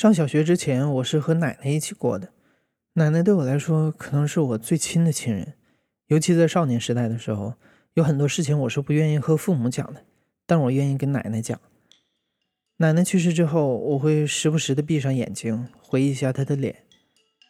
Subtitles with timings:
[0.00, 2.32] 上小学之前，我是和奶奶一起过的。
[2.94, 5.52] 奶奶对我来说，可能是我最亲的亲人。
[6.06, 7.52] 尤其在少年时代的时候，
[7.92, 10.02] 有很多事情我是不愿意和父母讲的，
[10.46, 11.60] 但我愿意跟奶奶讲。
[12.78, 16.76] 奶奶去世之后，我会时不时的闭上眼睛，回忆一下她的脸。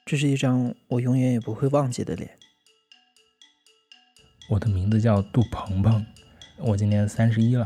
[0.05, 2.37] 这是一张我永远也不会忘记的脸。
[4.49, 6.05] 我的名字叫杜鹏鹏，
[6.59, 7.65] 我今年三十一了。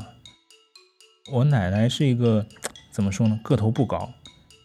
[1.32, 2.46] 我奶奶是一个
[2.92, 3.40] 怎么说呢？
[3.42, 4.12] 个头不高。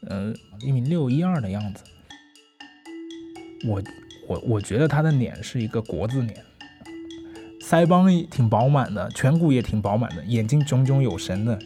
[0.08, 1.84] 呃，一米六一二的样子。
[3.68, 3.82] 我
[4.28, 6.44] 我我觉得他的脸是一个国字脸，
[7.62, 11.60] 腮帮挺饱满的，颧骨也挺饱满的，眼睛炯炯有神的。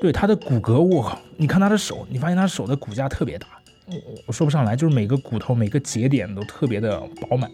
[0.00, 3.46] 对他的骨骼，我靠，你看他的手，你发现他手的骨架特别大。
[3.86, 3.96] 我
[4.28, 7.50] 我说不上来，就是每个骨头每个节点都特别的饱满，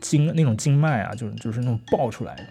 [0.00, 2.44] 经那种经脉啊，就是就是那种爆出来的。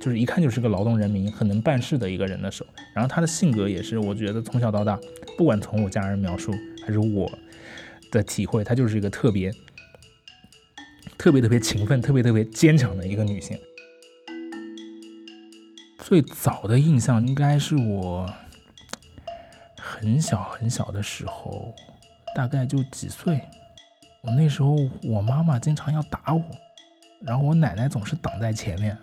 [0.00, 2.64] 就是一看就是个劳动人民，很能办事的一个人的手。
[2.94, 4.98] 然后他的性格也是，我觉得从小到大，
[5.36, 6.52] 不管从我家人描述
[6.84, 7.30] 还是我
[8.10, 9.52] 的体会，她就是一个特别、
[11.18, 13.58] 特别特别勤奋、特别特别坚强的一个女性。
[15.98, 18.32] 最早的印象应该是我
[19.76, 21.74] 很小很小的时候，
[22.34, 23.40] 大概就几岁。
[24.22, 26.44] 我那时候我妈妈经常要打我，
[27.22, 28.96] 然后我奶奶总是挡在前面。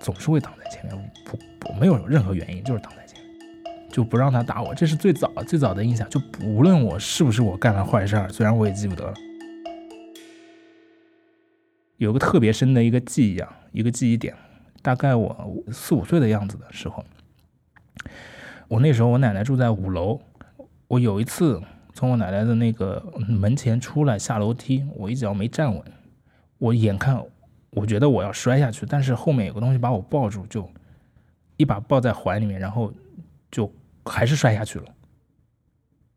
[0.00, 4.74] 总是会挡在前面，不不没有任何原因，就是挡在前面，就不让他打我。
[4.74, 9.14] 这是最早最早的印象，就无论我是不是我干了坏事儿，虽然我也记不得了。
[11.96, 14.34] 有个特别深的一个记忆啊，一个记忆点，
[14.82, 17.04] 大概我四五岁的样子的时候，
[18.68, 20.20] 我那时候我奶奶住在五楼，
[20.88, 21.62] 我有一次
[21.94, 25.82] 从我奶奶的那个门前出来下楼梯，我一脚没站稳，
[26.58, 27.24] 我眼看。
[27.74, 30.70] 我觉得我要摔下去，但是后面有个东西把我抱住，就
[31.56, 32.92] 一把抱在怀里面，然后
[33.50, 33.70] 就
[34.04, 34.86] 还是摔下去了。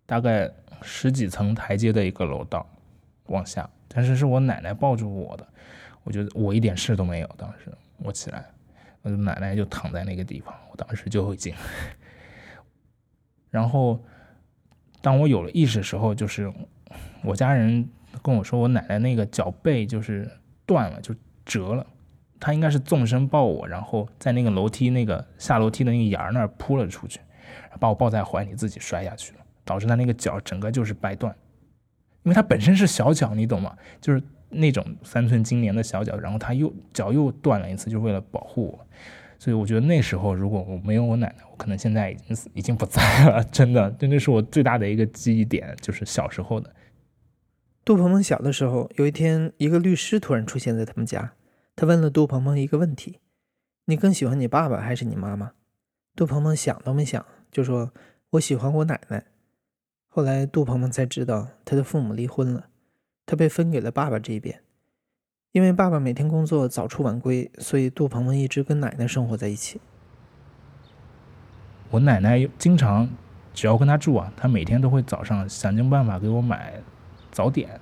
[0.05, 0.49] 大概
[0.81, 2.65] 十几层台阶的一个楼道
[3.25, 5.47] 往下，但是是我奶奶抱住我的，
[6.03, 7.29] 我觉得我一点事都没有。
[7.35, 8.45] 当时我起来，
[9.01, 11.53] 我奶奶就躺在那个地方，我当时就已经。
[13.49, 13.99] 然后
[15.01, 16.53] 当我有了意识的时候，就是
[17.23, 17.89] 我家人
[18.21, 20.29] 跟我说，我奶奶那个脚背就是
[20.65, 21.15] 断了，就。
[21.47, 21.87] 折了，
[22.39, 27.19] 他应该是纵身抱我，然后在那个楼梯那个下楼梯的那个沿儿那儿扑了出去，
[27.79, 31.33] 把我抱在怀里，自己摔下去了，导致他那个脚整个就是掰断。
[32.23, 33.75] 因为他本身是小脚，你懂吗？
[34.01, 38.87] 就是那种三寸金莲的小脚，然后他又脚又断了一次，就为了保护我。
[39.39, 43.41] 所以我觉得那时候如果我没有我奶奶，我可能现在已经，已经不在了。
[43.45, 46.73] 真的，真的是我最大的一个记忆点，就是小时候的。
[47.85, 51.33] 杜鹏鹏小的时候，有一天，一个律师突然出现在他们家。
[51.77, 53.19] 他问了杜鹏鹏一个问题
[53.85, 55.51] ：“你更喜欢你爸爸还是你妈妈？”
[56.17, 57.93] 杜鹏鹏想都没想就说
[58.31, 59.23] ：“我喜欢我奶奶。”
[60.09, 62.69] 后来杜鹏鹏才知道，他的父母离婚了，
[63.27, 64.63] 他被分给了爸爸这一边。
[65.51, 69.79] 因为爸爸每天工作早出晚归，所以杜鹏鹏一直跟奶奶生活在一起。
[71.91, 73.07] 我奶奶经常
[73.53, 76.81] 只要跟他住啊，他每天都会早上想尽办法给我买
[77.31, 77.79] 早点。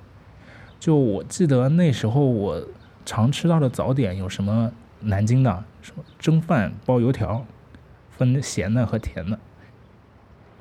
[0.81, 2.67] 就我记得那时候我。
[3.05, 4.71] 常吃到的早点有什么？
[5.01, 7.45] 南京的什么蒸饭包油条，
[8.09, 9.37] 分咸的和甜的。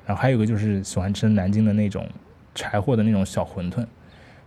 [0.05, 2.07] 然后还有个就是喜欢吃南京的那种
[2.53, 3.83] 柴火的那种小馄饨，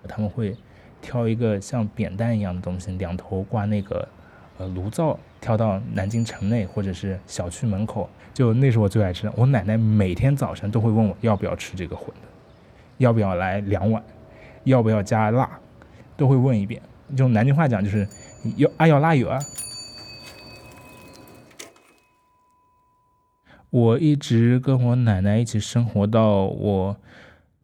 [0.06, 0.54] 他们会
[1.00, 4.06] 挑一个像扁担一样的东西，两头挂那个
[4.58, 8.08] 呃炉灶，挑到南京城内或者是小区门口。
[8.32, 9.32] 就那是我最爱吃的。
[9.34, 12.12] 我奶奶每天早晨都会问我要不要吃这个馄饨，
[12.98, 14.00] 要不要来两碗，
[14.62, 15.58] 要不要加辣，
[16.16, 16.80] 都会问一遍。
[17.16, 18.06] 用南京话讲就是
[18.56, 19.38] 要啊要拉油啊！
[23.70, 26.96] 我一直跟我奶奶一起生活到我，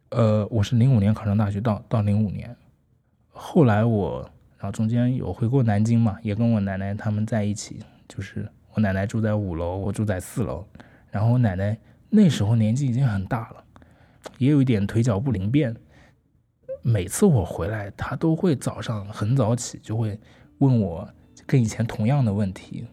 [0.09, 2.55] 呃，我是零五年考上大学，到到零五年，
[3.31, 4.21] 后来我，
[4.57, 10.65] 然后中间有回过南京嘛，也跟我奶奶他们在一起，就是我奶奶住在五楼，我住在四楼，
[11.09, 11.77] 然后我奶奶
[12.09, 13.63] 那时候年纪已经很大了，
[14.37, 15.75] 也有一点腿脚不灵便。
[16.87, 20.15] 每次我回来，他都会早上很早起，就会
[20.59, 21.07] 问我
[21.47, 22.85] 跟以前同样的问题。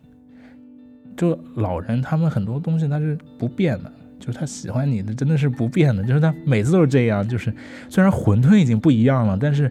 [1.14, 7.28] 就老人他们很多东西他是不变的，就是他喜欢你的真的是不变的，就是他每次都是这样。
[7.28, 7.54] 就是
[7.90, 9.70] 虽然馄饨已经不一样了，但是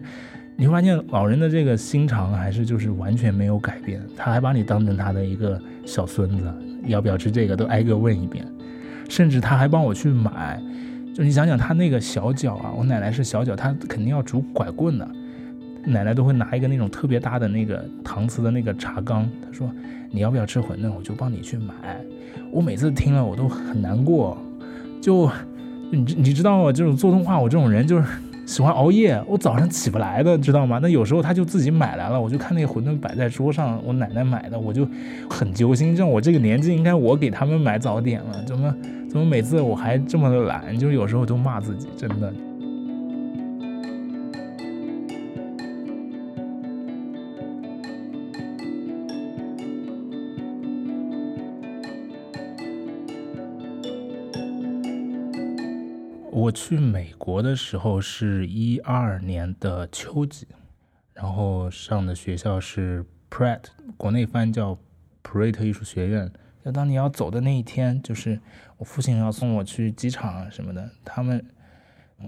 [0.56, 6.54] 你会发现老人的这个心肠还是就是完全没有改变，他还把你当成他的一个小孙子，
[6.84, 8.46] 要不要吃这个都挨个问一遍，
[9.08, 10.62] 甚至他还帮我去买。
[11.14, 15.08] 就你想想他那个小脚啊，我奶奶是小脚，她肯定要拄拐棍的。
[15.84, 19.70] 奶奶都会拿一个那种特别大的那个搪瓷的那个茶缸，她说
[20.10, 21.74] 你要不要吃馄饨，我就帮你去买。
[22.50, 24.38] 我每次听了我都很难过，
[25.00, 25.28] 就
[25.90, 26.72] 你你知道吗？
[26.72, 28.04] 这种做动画，我这种人就是
[28.46, 30.78] 喜欢熬夜，我早上起不来的，知道吗？
[30.80, 34.86] 那有时候他就自己买来了，我就看那个馄饨摆在桌上，我奶奶买的，我就
[35.28, 35.96] 很揪心。
[35.96, 38.74] 像我这个年纪，应该我给他们买早点了，怎么
[39.12, 40.74] 怎么每次我还这么的懒？
[40.74, 42.32] 就有时候都骂自己，真的。
[56.30, 60.46] 我去美国的时候是一二年的秋季，
[61.12, 63.64] 然后上的学校是 Pratt，
[63.98, 64.78] 国内翻叫
[65.20, 66.32] 普瑞特艺术学院。
[66.64, 68.38] 就当你要走的那一天，就是
[68.76, 70.88] 我父亲要送我去机场啊什么的。
[71.04, 71.44] 他们，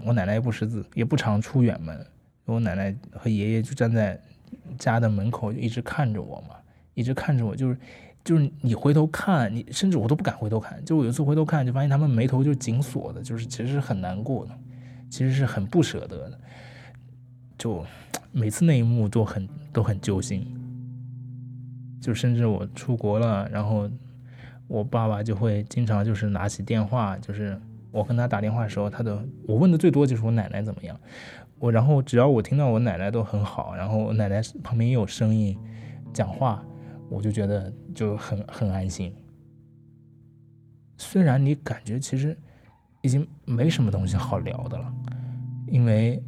[0.05, 2.05] 我奶奶也不识字，也不常出远门。
[2.45, 4.19] 我奶奶和爷爷就站在
[4.77, 6.55] 家的门口，就一直看着我嘛，
[6.93, 7.77] 一直看着我，就是。
[8.25, 10.83] 就是你回头看，你甚至我都不敢回头看。
[10.83, 14.57] 就我有一次回头看，就发现他们眉头就紧锁的，就是其实是很难过的，
[15.11, 16.39] 其实是很不舍得的。
[17.55, 17.85] 就
[18.31, 20.43] 每次那一幕都很都很揪心。
[22.01, 23.87] 就甚至我出国了，然后
[24.67, 27.59] 我爸爸就会经常就是拿起电话，就是
[27.91, 30.99] 我跟他打电话的时候，他的我问的最多就是我奶奶怎么样。
[31.57, 35.57] 我然后只要我听到我奶奶都很好，然后奶奶旁边也有声音
[36.13, 36.63] 讲话。
[37.07, 39.13] 我就觉得就很很安心。
[40.97, 42.35] 虽然你感觉其实
[43.03, 44.91] 已经没什么东西好聊的了，
[45.67, 46.21] 因为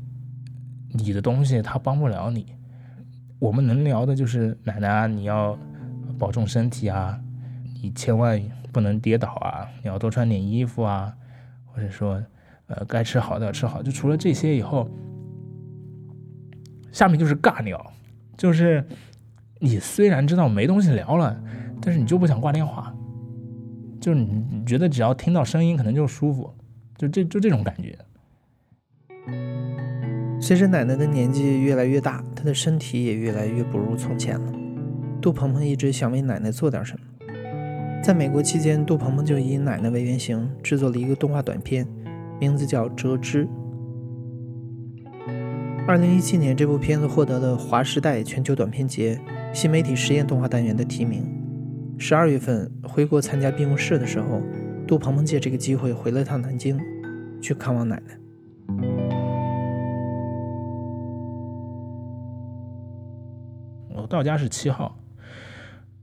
[0.92, 2.54] 你的东西他帮不了你。
[3.40, 5.58] 我们能聊的就是奶奶，你要
[6.20, 7.20] 保重身体啊，
[7.82, 8.42] 你千万
[8.72, 11.14] 不能跌倒啊，你要多穿点衣服啊，
[11.66, 12.24] 或者说
[12.68, 13.84] 呃该吃好的要吃好。
[13.84, 14.90] 就除了这些以后，
[16.92, 17.94] 下面就是尬聊，
[18.38, 18.86] 就是。
[19.60, 21.36] 你虽然知道没东西聊了，
[21.82, 22.96] 但是你就不想挂电话，
[24.00, 26.54] 就是你你觉得只要听到声音可能就舒服，
[26.96, 27.98] 就这就这种感觉。
[30.40, 34.54] 随着奶奶的年纪越来越大，她的身体也越来越不如从前了。
[35.20, 37.06] 杜鹏鹏一直想为奶奶做点什么。
[38.04, 41.86] 在美国期间，杜鹏鹏就以奶奶为原型制作了一个动画短片，
[42.40, 43.46] 名字叫《折枝》。
[45.86, 49.20] 二零一七年，这部片子获得了华时代全球短片节。
[49.54, 51.26] 新媒体实验动画单元的提名。
[51.98, 54.42] 十二月份回国参加闭幕式的时候，
[54.86, 56.80] 杜鹏鹏借这个机会回了趟南京，
[57.42, 58.20] 去看望奶奶。
[63.96, 65.00] 我到家是七号，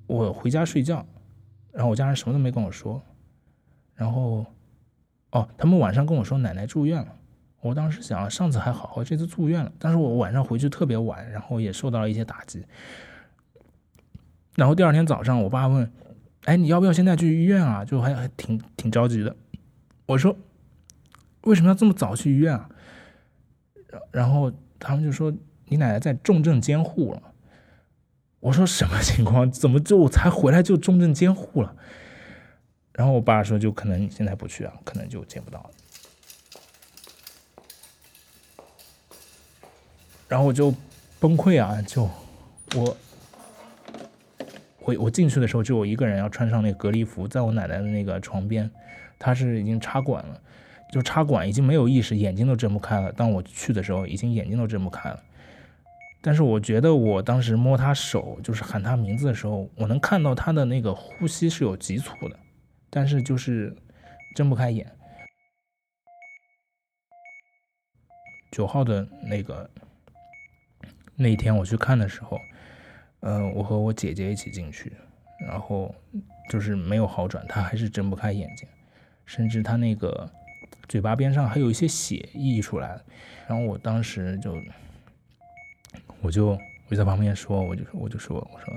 [0.06, 1.06] 我回家睡觉，
[1.74, 3.02] 然后我家人什么都没跟我说，
[3.96, 4.46] 然后，
[5.32, 7.08] 哦，他们晚上跟我说奶奶住院了。
[7.60, 9.72] 我当时想，上次还好，我这次住院了。
[9.78, 12.64] 但是我晚上回去特别晚，然后也受到了一些打击。
[14.54, 15.90] 然后第二天早上，我爸问
[16.44, 19.34] ：“哎，你要不要现在去医院啊？”就还还挺挺着急的。
[20.06, 20.36] 我说
[21.42, 22.68] ：“为什么要这么早去医院啊？”
[24.12, 25.32] 然后他们就说
[25.66, 27.22] ：“你奶奶在重症监护了。”
[28.44, 29.50] 我说：“什么情况？
[29.50, 31.74] 怎么就才回来就重症监护了？”
[32.92, 35.70] 然后我爸说：“就可能现在不去啊，可能就见不到了。”
[40.28, 40.74] 然后我就
[41.18, 41.80] 崩溃啊！
[41.82, 42.02] 就
[42.76, 42.94] 我。
[44.80, 48.70] 我我进去的时候就我一个人要穿上那个隔离服，在我奶奶的那个床边，
[49.18, 50.38] 她是已经插管了，
[50.92, 53.10] 就插管已经没有意识，眼睛都睁不开了。
[53.10, 55.22] 当我去的时候，已经眼睛都睁不开了。
[56.26, 62.38] 但是我觉得我当时摸她手，就是喊她名字的时候，我能看到她的那个呼吸是有急促的，
[62.88, 63.76] 但是就是
[64.34, 64.90] 睁不开眼。
[68.50, 69.68] 九号的那个
[71.14, 72.40] 那一天我去看的时候。
[73.20, 74.92] 嗯，我和我姐姐一起进去，
[75.46, 75.94] 然后
[76.50, 78.66] 就是没有好转，她还是睁不开眼睛，
[79.26, 80.30] 甚至她那个
[80.88, 83.00] 嘴巴边上还有一些血溢出来。
[83.46, 84.54] 然后我当时就，
[86.24, 88.74] 我就我就在旁边说，我就我就说我说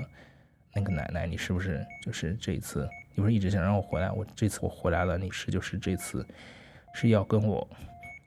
[0.74, 4.10] 那个奶奶，你是不是就是这一次，你不是一直想让我回来？
[4.12, 6.24] 我这次我回来了，你是就是这次
[6.92, 7.66] 是要跟我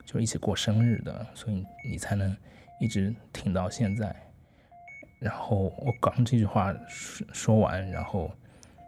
[0.06, 2.36] 就一起过生日的，所以你才能
[2.80, 4.14] 一直挺到现在。
[5.20, 8.32] 然后我刚这句话说说完，然后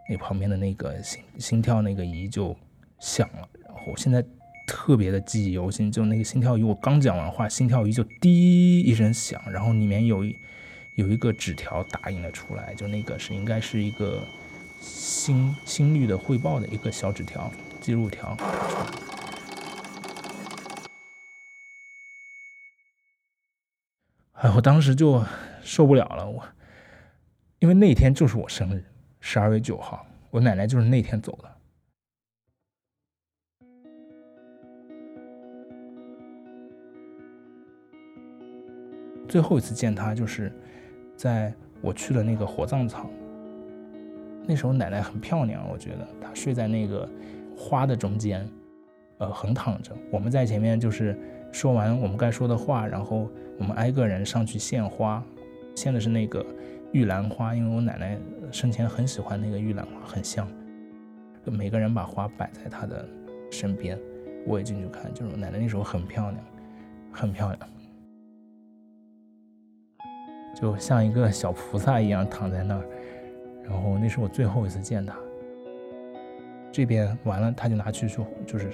[0.09, 2.57] 那旁边的那个心心跳那个仪就
[2.99, 4.25] 响了，然后现在
[4.65, 10.37] 特别的记忆犹新，就那个心跳仪，我刚讲完话，心跳仪就滴一声响，然后里面有一
[10.95, 14.23] 有一个纸条打印了出来，就那个是应该是一个
[14.79, 17.51] 心心率的汇报的一个小纸条
[17.81, 18.37] 记录条。
[24.33, 25.23] 哎，我当时就
[25.61, 26.43] 受不了了，我
[27.59, 28.83] 因为那天就是我生日，
[29.19, 31.52] 十二月九号，我奶奶就是那天走的。
[39.33, 40.53] 最后一次见她，就是
[41.17, 43.09] 在我去了那个火葬场。
[44.45, 47.09] 那时候奶奶很漂亮，我觉得她睡在那个
[47.57, 48.47] 花的中间，
[49.17, 49.91] 呃，横躺着。
[50.11, 51.17] 我们在前面就是
[51.51, 53.27] 说完我们该说的话，然后。
[53.59, 55.23] 我们挨个人上去献花，
[55.75, 56.43] 献的是那个
[56.91, 58.17] 玉兰花，因为我奶奶
[58.51, 60.47] 生前很喜欢那个玉兰花，很香。
[61.45, 63.07] 每个人把花摆在她的
[63.51, 63.97] 身边，
[64.47, 66.43] 我也进去看，就是奶奶那时候很漂亮，
[67.11, 67.59] 很漂亮，
[70.53, 72.83] 就像一个小菩萨一样躺在那儿。
[73.63, 75.15] 然后那是我最后一次见他。
[76.71, 78.71] 这边完了，他就拿去就就是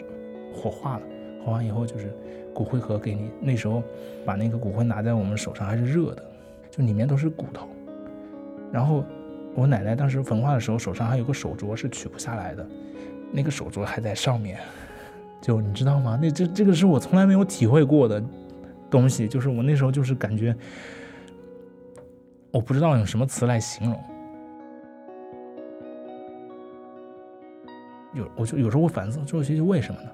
[0.54, 1.04] 火化了，
[1.46, 2.14] 火化以后就是。
[2.52, 3.82] 骨灰盒给你，那时候
[4.26, 6.26] 把那个骨灰拿在我们手上还是热的，
[6.70, 7.70] 就里面都是骨头。
[8.70, 9.06] 然后
[9.56, 12.68] 我奶奶当时焚化的时候，手上还有个手镯是取不下来的，
[13.32, 14.60] 那个手镯还在上面。
[15.40, 16.20] 就你知道吗？
[16.22, 18.22] 那这这个是我从来没有体会过的
[18.90, 20.54] 东西，就是我那时候就是感觉，
[22.52, 24.04] 我不知道用什么词来形容。
[28.14, 30.10] 有我就有时候会反思，这些就为什么呢？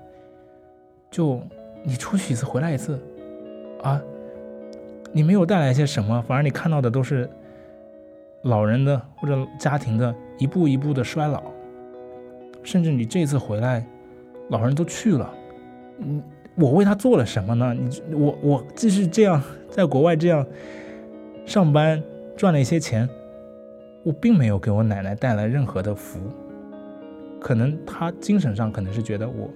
[1.11, 1.41] 就。
[1.87, 2.99] 你出去一次回来一次，
[3.83, 4.01] 啊，
[5.11, 7.29] 你没有带来些什么，反而你看到的都是
[8.41, 11.43] 老人的或者家庭的一步一步的衰老，
[12.63, 13.85] 甚至你这次回来，
[14.49, 15.31] 老人都去了，
[15.99, 16.23] 嗯，
[16.55, 17.71] 我为他做了什么呢？
[17.71, 19.39] 你我我继续这样
[19.69, 20.43] 在国外这样
[21.45, 22.01] 上班
[22.37, 23.07] 赚了一些钱，
[24.03, 26.19] 我并没有给我奶奶带来任何的福，
[27.39, 29.49] 可能她精神上可能是觉得我。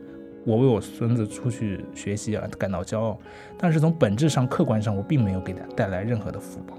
[0.46, 3.20] 我为我孙子出去学习而感到骄傲，
[3.58, 6.78] 但是从本质上、客观上，我并没有给他带来任何的福报。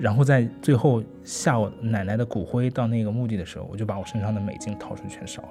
[0.00, 5.48] 然后在最后下我奶奶的骨灰到那个墓地的时候，我就把我身上的美金掏出全烧了。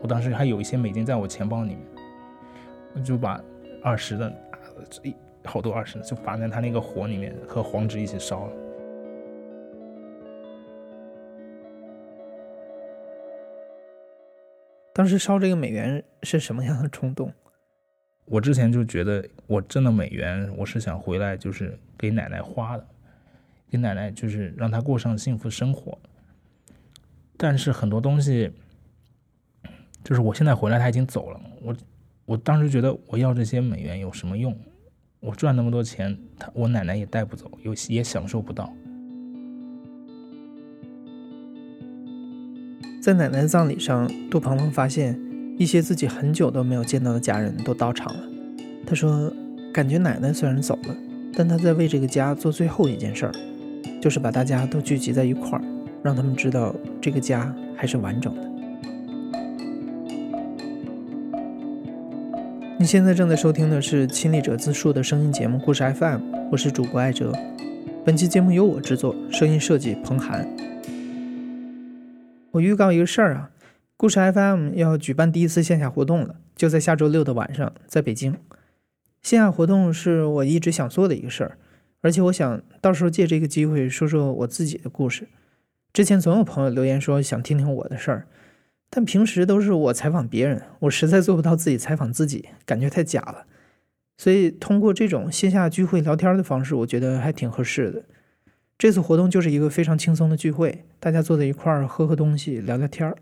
[0.00, 1.80] 我当时还有一些美金在我钱包里面，
[2.94, 3.38] 我就把
[3.82, 4.32] 二十的
[5.02, 5.14] 一
[5.44, 8.52] 好多二十的就放在他那个火里面，和黄纸一起烧了。
[14.94, 17.32] 当时烧这个美元是什么样的冲动？
[18.26, 22.86] 我之前就觉得我挣的美元，我是想回来就是给奶奶花的，
[23.70, 25.98] 给奶奶就是让她过上幸福生活。
[27.36, 28.52] 但是很多东西，
[30.04, 31.40] 就是我现在回来，他已经走了。
[31.60, 31.76] 我
[32.24, 34.56] 我当时觉得我要这些美元有什么用？
[35.20, 38.72] 我赚那么多钱，他我奶奶也带不走，有也享受不到。
[43.02, 45.18] 在奶奶的葬礼上，杜鹏鹏发现
[45.58, 48.20] 一些自己很久都没有见到的家人都到场了。
[48.86, 49.28] 他说
[49.74, 50.94] ：“感觉奶奶虽然走了，
[51.34, 53.32] 但他在为这个家做最后一件事儿，
[54.00, 55.64] 就是把大家都聚集在一块儿，
[56.00, 58.42] 让他们知道这个家还是完整的。”
[62.78, 66.20] 你现在正在收听的是亲历者自述的声音节目《故事 FM》，
[66.52, 67.32] 我是主播艾哲。
[68.04, 70.46] 本期节目由我制作，声音设计彭涵。
[72.52, 73.50] 我预告一个事儿啊，
[73.96, 78.36] 故事 FM 要举办第一次线下活动了，就在下周六的晚上，在北京。
[79.22, 81.56] 线下活动是我一直想做的一个事儿，
[82.02, 85.28] 而且我想到时候借这个机会说说我自己的故事。
[85.94, 88.26] 之前总有朋友留言说想听听我的事儿，
[88.90, 93.46] 但平时都是我采访别人，我实在做不到自己采访自己，感觉太假了。
[94.18, 98.02] 所以通过这种线下聚会聊天的方式，我觉得还挺合适的。
[98.82, 103.16] 这次活动就是一个非常轻松的聚会，大家坐在一块儿喝喝东西、聊聊天儿。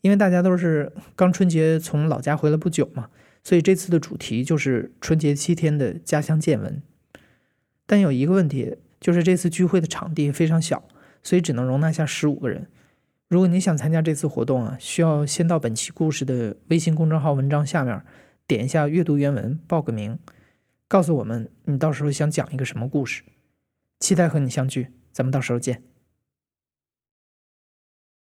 [0.00, 3.08] 因为大家都是刚春节从老家回来不久嘛，
[3.44, 6.82] 所以这次的主题就是春节七天的家乡见闻。
[7.86, 10.82] 但有一个问题，就是这次聚会的场地非常小，
[11.22, 12.66] 所以只能容纳下十五个人。
[13.28, 18.02] 如果你想参加这次活动啊，需要先到本期故事的微信公众号文章下面
[18.48, 20.18] 点一下阅读原文，报个名，
[20.88, 23.22] 告诉我们你到时候想讲一个什么故事。
[24.02, 25.80] 期待和你相聚，咱们到时候见。